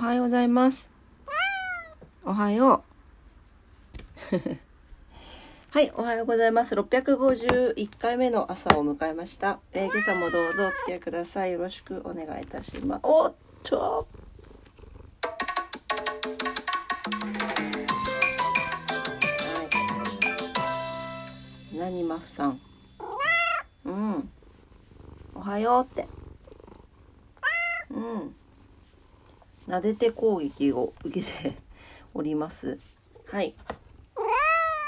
[0.00, 0.90] はようございます。
[2.24, 2.82] おはよ
[4.32, 4.36] う。
[5.72, 6.74] はい、おはようございます。
[6.74, 9.60] 651回目の朝を迎えました。
[9.72, 11.52] えー今朝もどうぞお付き合いください。
[11.52, 13.00] よろしくお願いいたします。
[13.02, 14.06] おっと
[21.70, 21.76] はい。
[21.76, 22.60] 何マフさん？
[23.84, 24.32] うん。
[25.34, 26.08] おはようって。
[27.90, 28.34] うん。
[29.68, 31.56] 撫でて攻撃を受けて
[32.14, 32.78] おります。
[33.26, 33.54] はい。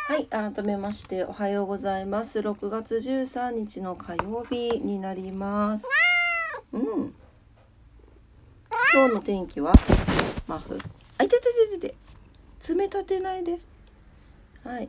[0.08, 2.40] はい、改めましておはようございます。
[2.40, 5.86] 6月13日の火曜日になります。
[6.72, 7.14] うん。
[8.92, 9.72] 今日の天気は？
[10.46, 10.78] マフ。
[11.16, 11.94] あ、いててててて。
[12.60, 13.58] 爪立てないで。
[14.64, 14.88] はい。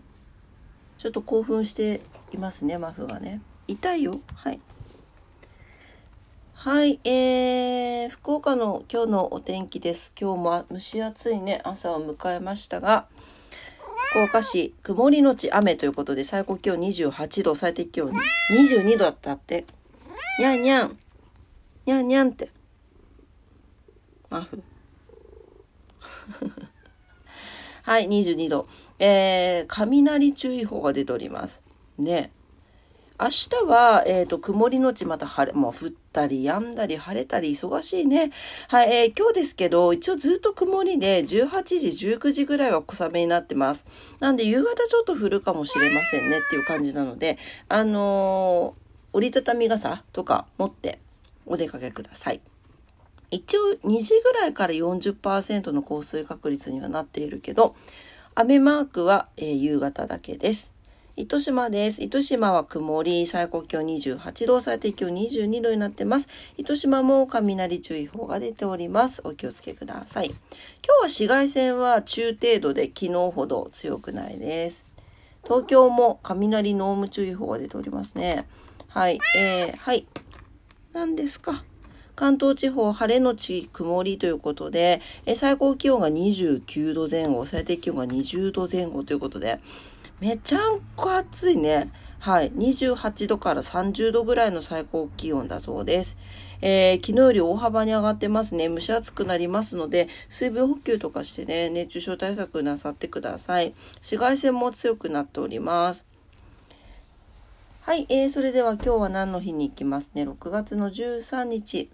[0.97, 2.01] ちょっと興奮して
[2.33, 3.41] いますね、マフがね。
[3.67, 4.19] 痛いよ。
[4.35, 4.59] はい。
[6.65, 10.13] はい、えー、福岡の今日のお天気です。
[10.17, 13.07] 今日も蒸し暑いね、朝を迎えましたが、
[14.11, 18.13] 福岡市、曇りのち雨ということで、最高気温28度、最低気温
[18.49, 19.65] 22度だったって。
[20.39, 20.97] にゃんにゃん。
[21.85, 22.49] にゃんにゃんって。
[24.29, 24.63] マフ。
[27.83, 28.67] はい、22度。
[28.99, 31.61] えー、雷注意報が出ております。
[31.97, 32.31] ね。
[33.19, 38.31] 明日は、えっ、と、曇りのちまた晴れ、もう降ったり止んだり晴れたり忙しいね。
[38.69, 43.85] はい、えー今日ですけど、一応ずっと曇りで、18時、19時ぐらいは小雨になってます。
[44.19, 48.83] なんで、夕方ちょっと降るかもしれませんねっていう感じなので、あのー
[49.15, 50.97] 折りたたみ傘とか持って
[51.45, 52.41] お出かけください。
[53.29, 57.75] 一応2時ぐらいから40%の降水確率にはなっているけど、
[58.35, 60.72] 雨マークは、えー夕方だけです。
[61.15, 62.01] 糸島です。
[62.01, 66.27] 糸島は曇り、最高気温28度、最低気温22度になってます。
[66.57, 69.21] 糸島も雷注意報が出ております。
[69.23, 70.29] お気をつけください。
[70.29, 74.87] 今日は紫外線は中程度で昨日ほど強くないです。
[75.43, 78.47] 東京も雷濃霧注意報が出ておりますね。
[78.87, 80.07] はい、えー、はい。
[80.93, 81.63] 何ですか？
[82.15, 84.99] 関東地方晴れのち曇りということで、
[85.35, 89.59] 最高気温が29度前後、最低気温が20度前後ということで、
[90.23, 91.91] めちゃんこ暑いね。
[92.17, 92.51] はい。
[92.53, 96.15] 28度から30度ぐらいの最高気温だそうです。
[96.61, 98.69] えー昨日より大幅に上がってますね。
[98.69, 103.73] 蒸し暑くなりますので、水分補給とかしてね、熱中症対策なさってください。
[103.95, 106.05] 紫外線も強くなっております。
[107.81, 108.05] はい。
[108.07, 110.23] えーそれでは今日は何の日に行きますね。
[110.23, 111.89] 6月の13日。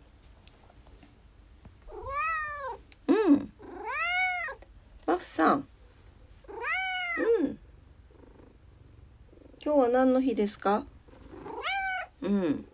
[3.07, 3.51] うん。
[5.07, 5.68] マフさん。
[7.41, 7.49] うん。
[9.69, 10.84] 今日は何の日ですか？
[12.24, 12.66] うん。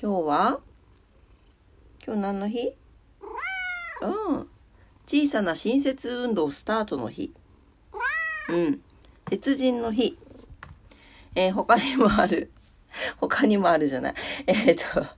[0.00, 0.60] 今日は？
[2.06, 2.76] 今日何の日？
[4.02, 4.48] うん。
[5.08, 7.34] 小さな新設運動スタートの日。
[8.48, 8.80] うん。
[9.24, 10.16] 鉄人の日。
[11.34, 12.52] えー他にもある。
[13.18, 14.14] 他にもあるじゃない。
[14.46, 15.08] えっ、と、読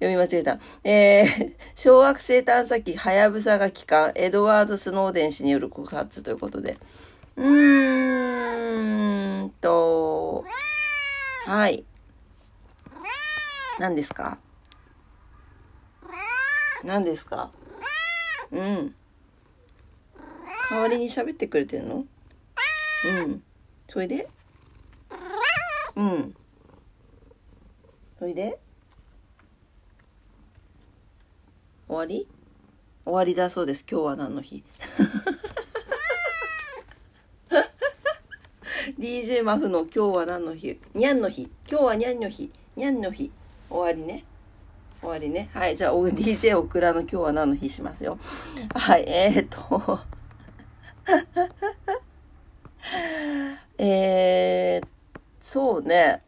[0.00, 0.58] み間違えた。
[0.82, 6.76] えー小惑星探査機はやぶさが帰還、エドワード・スノーデン氏による告発ということで。
[7.36, 9.04] うー
[9.44, 10.44] んと、
[11.46, 11.84] はい。
[13.78, 14.38] 何ですか？
[16.84, 17.50] 何ですか？
[18.52, 18.94] うん。
[20.70, 22.04] 代わりに喋ってくれてんの？
[23.06, 23.42] うん。
[23.88, 24.28] それで？
[25.96, 26.34] うん。
[28.18, 28.58] それで？
[31.88, 32.28] 終わり？
[33.04, 33.84] 終わりだそうです。
[33.90, 34.62] 今日は何の日？
[39.04, 40.80] DJ マフの今日は何の日？
[40.94, 41.50] にゃんの日。
[41.70, 42.50] 今日はにゃんの日。
[42.74, 43.30] にゃんの日。
[43.68, 44.24] 終わりね。
[45.02, 45.50] 終わりね。
[45.52, 45.76] はい。
[45.76, 48.18] じゃあ DJ オクラの今日は何の日しますよ？
[48.74, 49.04] はい。
[49.06, 50.00] えー、 っと。
[53.76, 54.86] えー、
[55.38, 56.22] そうね。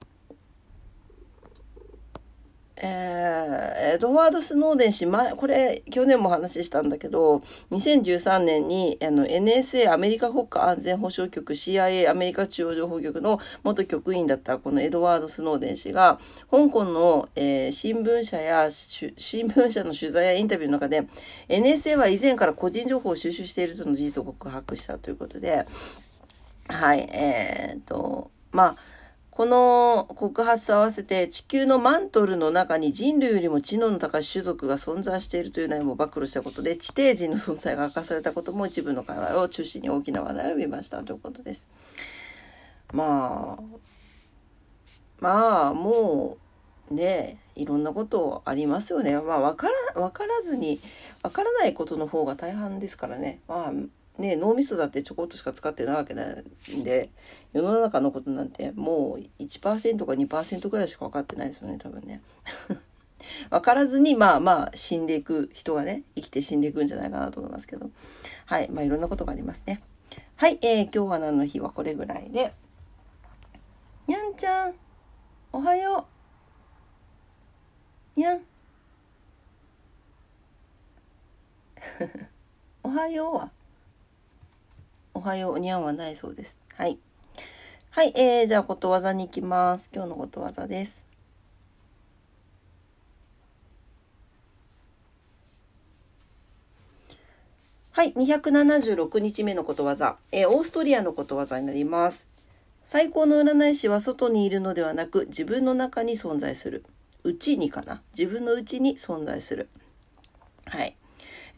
[2.79, 16.21] えー、エドワード・スノーデン氏、前、これ、去年も話したんだけど、2013年に、あの、NSA、アメリカ国家安全保障局、CIA、アメリカ中央情報局の元局員だった、このエドワード・スノーデン氏が、
[16.51, 21.07] 香港の、えー新聞社や、新聞社の取材やインタビューの中で、
[21.49, 25.67] NSA は以前から個人情報を収集しているとの事実を告白したということで、
[26.69, 28.77] はい、えーっと、まあ、
[29.37, 41.69] この告発と合わせて地球のマントルの中に人類よりも知能の高い種族が存在しているという内容も暴露したことで地底人の存在が明かされたことも一部の会話を中心に大きな話題を呼びましたということです。
[42.95, 43.63] まあ
[45.21, 46.39] まあも
[46.91, 49.21] うねいろんなことありますよね。
[49.21, 50.81] まあ、わからわからずに
[51.23, 53.41] わからないことの方が大半ですからね。
[53.49, 53.73] まあ
[54.19, 56.45] ね、脳みそだってちょこっとしか使ってないわけなん
[56.83, 57.11] で
[57.53, 59.61] 世の中のことなんてもう1%
[60.07, 62.23] か2%ぐらいしか分かってないですよね多分ね。
[63.51, 67.91] 分からずにまあまあ死んでいく人がね生きて死んでいくんじゃないかなと思いますけど
[68.47, 69.83] はいまあいろんなことがありますね。
[70.37, 72.55] はい、えー、今日は何の日はこれぐらいで。
[74.07, 74.75] にゃんちゃん
[75.53, 76.07] おはよ
[78.17, 78.41] うにゃん
[82.85, 83.56] おはようは？
[85.17, 86.59] おはようにゃんはないそうです。
[86.75, 86.99] はい。
[87.89, 89.89] はい、えー、じゃあことわざに行きます。
[89.91, 91.07] 今日のことわざです。
[97.93, 102.27] はい、276日目のことわざ、えー、オーストリアのことわざになります。
[102.85, 106.85] 最高の占い師は外にいるのではなく自分の中に存在する。
[107.25, 108.03] 内にかな。
[108.15, 109.71] 自分の内に存在する。
[110.67, 110.95] はい。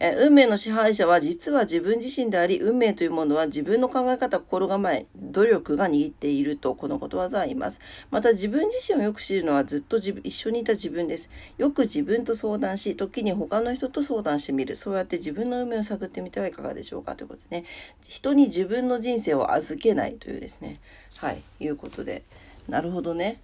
[0.01, 7.81] え運命の支配者は実は自分自身であり、運命というものは自分の考え方、心構え、努力が握っていると、このことわざは言います。
[8.09, 11.29] また自分自身をよく知るのはずっと自分一緒にいた自分です。
[11.57, 14.77] よく自分と相談し、時に他の人と相談してみる。
[14.77, 17.65] そうやって自分の運命を探ってみてはいかがでしょうかということですね。
[18.07, 20.79] 人に自分の人生を預けないというですね。
[21.17, 22.23] はい、いうことで。
[22.69, 23.41] なるほどね。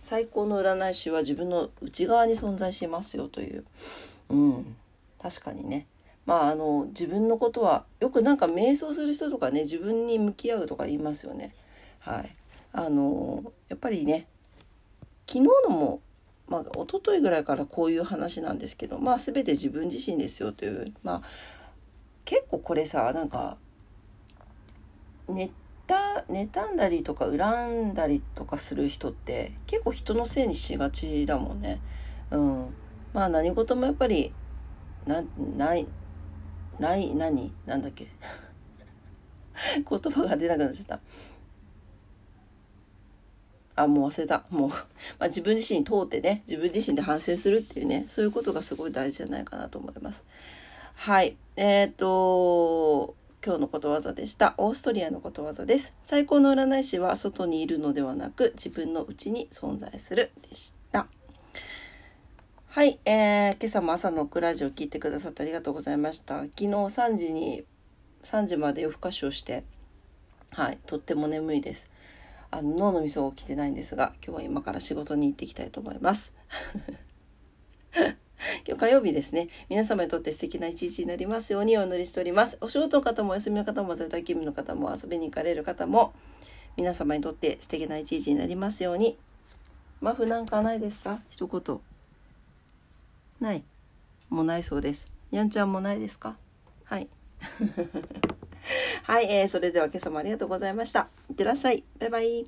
[0.00, 3.64] 最高の占い師は自分の内側に存在しますよという。
[4.30, 4.76] うん。
[5.24, 5.86] 確かにね。
[6.26, 11.54] まああの自分のことはよくなんか瞑想する人とかね自分に向き合うとか言いますよね。
[12.00, 12.36] はい。
[12.74, 14.26] あのやっぱりね
[15.26, 16.02] 昨日のも
[16.46, 21.22] まあ一昨日ぐらいからこういう話なんですけどまあ全て自分自身ですよというまあ
[22.26, 23.56] 結構これさなんか
[25.26, 25.50] ネ
[25.86, 31.80] タ妬んだりとか恨んだりとかする人って結構人のせいにしがちだもんね。
[32.30, 32.74] うん、
[33.14, 34.34] まあ何事もやっぱり
[35.06, 35.22] な、
[35.56, 35.86] ない、
[36.78, 37.52] ない、何？
[37.66, 38.08] なんだっけ？
[39.76, 41.00] 言葉が出なくなっちゃった。
[43.76, 44.44] あ、もう忘れた。
[44.50, 44.68] もう
[45.18, 50.24] まあ、自分自身通ってね、自分自身で反省するっていうね、そういうことがすごい大事じゃないかなと思います。
[50.94, 51.36] はい。
[51.56, 54.54] えっ、ー、と、今日のことわざでした。
[54.56, 55.92] オーストリアのことわざです。
[56.02, 60.83] 最高の占い師は外にいるのではなく、自分の内に存在するでした。
[62.74, 66.40] はい、えー、今朝も朝のクラジオ聞いてくださってありがとうございました。
[66.40, 67.62] 昨日3時に、
[68.24, 69.62] 3時まで夜更かしをして、
[70.50, 71.88] はい、とっても眠いです。
[72.50, 76.34] あの脳のみそ起きてないんですが、今日は今から仕事に行っていきたいと思います。
[77.94, 78.16] 今
[78.66, 79.50] 日火曜日ですね。
[79.68, 82.58] 皆様にとって素敵な一日になりますようにお祈りしております。
[82.60, 86.12] お仕事の方もお休みの方も在宅勤務の方も遊びに行かれる方も
[86.76, 89.16] 皆様にとって素敵な一日になりますように。
[90.00, 91.22] マフなんかないですか？
[91.30, 91.93] 一言。
[93.44, 93.62] ない。
[94.30, 95.06] もうないそうです。
[95.30, 96.36] にゃんちゃんもないですか？
[96.84, 97.08] はい。
[99.04, 101.08] はい、えー、それでは今朝もありがとうございました。
[101.28, 101.84] いってらっしゃい。
[102.00, 102.46] バイバイ